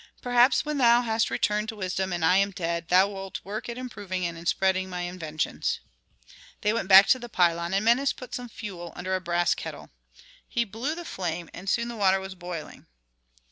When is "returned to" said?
1.29-1.75